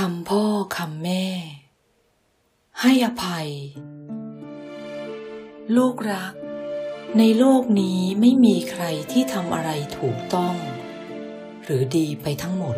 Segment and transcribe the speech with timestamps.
[0.00, 0.44] คำพ่อ
[0.76, 1.24] คำแม่
[2.80, 3.50] ให้อภัย
[5.76, 6.34] ลูกรัก
[7.18, 10.54] ในโลกนี้ไม่มีใครที่ทำอะไรถูกต้อง
[11.64, 12.76] หรือดีไปทั้งหมด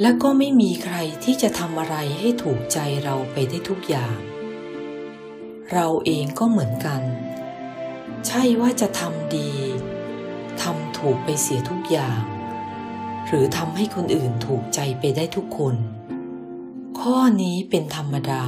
[0.00, 4.18] และก็ไม่มีใครที่จะทำอะไรให้ถูกใจเราไปได้ทุกอย่าง
[5.72, 7.02] เราเองก็เหมือนกัน
[8.26, 9.52] ใช่ว่าจะทำดี
[10.62, 12.20] ทำถูกไปเสียทุกอย่าง
[13.26, 15.76] หรือทำให้คนอื่นถูกใจไปได้ทุกคน
[17.00, 18.46] ข้อนี้เป็นธรรมดา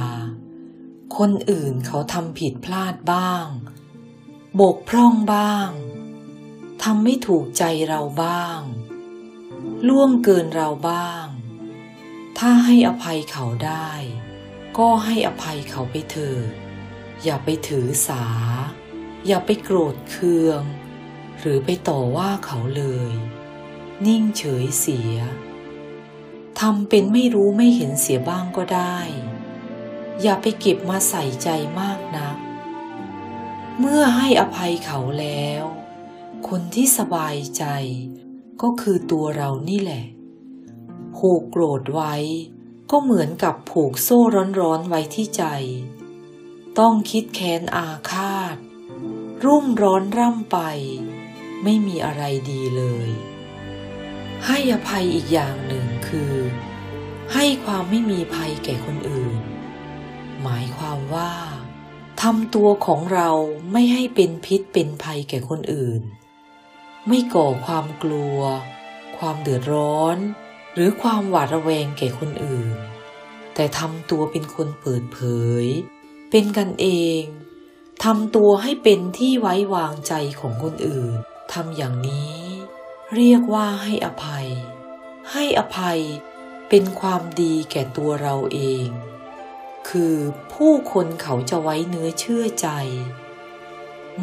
[1.17, 3.45] คนอื่นเขาทำผิดพลาดบ้าง
[4.59, 5.69] บกพร่องบ้าง
[6.83, 8.59] ทำไม่ถูกใจเราบ้าง
[9.87, 11.25] ล่วงเกินเราบ้าง
[12.37, 13.91] ถ้าให้อภัยเขาได้
[14.77, 16.49] ก็ให้อภัยเขาไปเถิด
[17.23, 18.25] อย่าไปถือสา
[19.27, 20.61] อย่าไปโกรธเคือง
[21.39, 23.11] หรือไปต่อว่าเขาเลย
[24.05, 25.17] นิ่งเฉยเสีย
[26.59, 28.97] ทำเป็นไม่รู้ไม่เห็นเสียบ้างก็ได้
[30.21, 32.37] อย่าไปเก็บมาใส่ใจมากนะัก
[33.79, 35.63] เมื่อให้อภัยเขาแล้ว
[36.47, 37.65] คนที่สบายใจ
[38.61, 40.05] ก็คือตัวเรานี่แหละ
[41.17, 42.15] ผูกโกรธไว้
[42.91, 44.19] ก็เหมือนกับผูกโซ่
[44.59, 45.43] ร้อนๆไว้ที่ใจ
[46.79, 48.55] ต้องคิดแค้นอาฆาต
[49.43, 50.57] รุ่มร้อนร่ำไป
[51.63, 53.09] ไม่มีอะไรดีเลย
[54.45, 55.78] ให้อภัยอีกอย่างหนึ่ง
[57.33, 59.39] ให้ความไม่มีภัยแก่คนอื่น
[60.41, 61.33] หมายความว่า
[62.21, 63.29] ทำตัวของเรา
[63.71, 66.01] ไม่ให้เป็นพิษเป็นภัยแก่คนอื่น
[67.07, 68.39] ไม่ก่อความกลัว
[69.17, 70.17] ความเดือดร้อน
[70.73, 72.75] หรือความหวาดระแวงแก่คนอื่น
[73.55, 75.19] แต่ทำตัวเป็นคนเปิดเผ
[75.63, 75.65] ย
[76.29, 76.87] เป็นกันเอ
[77.21, 77.23] ง
[78.03, 81.13] ทำตัวให้เป็นที่ไว้วางใจของคนอื่น
[81.53, 82.37] ทำอย่างนี้
[83.15, 84.47] เรียกว่าให้อภัย
[85.31, 85.99] ให้อภัย
[86.69, 88.87] เป็นความดีแก่ตัวเราเอง
[89.89, 90.15] คือ
[90.53, 92.67] ผู้คนเขาจะไว้เนื้อเชื่อใจ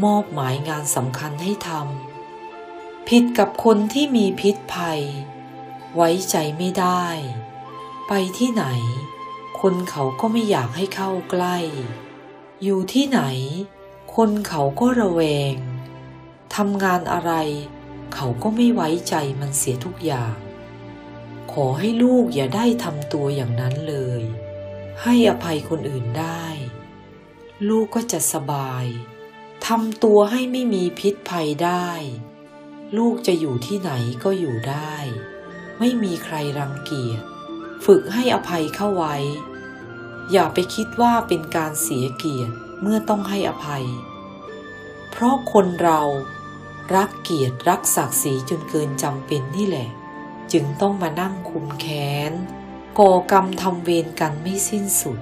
[0.04, 5.00] มอบหมายงานสำคัญให้ทำผิดกับคนที่มีพิษภัย
[5.94, 7.06] ไว้ใจไม่ได้
[8.09, 8.65] ไปที่ไหน
[9.60, 11.56] คนเขาก็ไม่อยากให้เข้าใกล้
[12.62, 13.21] อยู่ที่ไหน
[14.16, 15.22] คนเขาก็ระแว
[15.53, 15.54] ง
[16.54, 17.32] ทำงานอะไร
[18.15, 20.34] เขาก็ไม่ไว้ใจมันเสียทุกอย่าง
[21.65, 24.22] อให้ลูกอย่าได้ทำตัวอย่างนั้นเลย
[25.03, 26.47] ให้อภัยคนอื่นได้
[27.69, 28.84] ลูกก็จะสบาย
[29.66, 31.89] ทำตัวให้ไม่มีพิษภัยได้
[32.97, 33.93] ลูกจะอยู่ที่ไหน
[34.25, 34.97] ก็อยู่ได้
[35.78, 37.22] ไม่มีใครรังเกียจ
[37.84, 39.16] ฝึกให้อภัยเข้าไว้
[40.33, 43.87] อย่าไปคิดว่าเป็นการเสียเกียรติเมื่อต้องให้อภัย
[45.11, 46.00] เพราะคนเรา
[46.95, 49.89] รักเกียรติรักศักดิ์ศรีจนเกินจำเป็นนี่แหละ
[50.53, 52.33] จึงต้องมานั่งคุมแค้น
[52.99, 55.19] ก่อกรรมทำเวรกันไม่สิ้นสุด